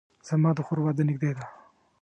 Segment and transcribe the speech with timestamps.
[0.27, 1.45] زما د خور واده نږدې ده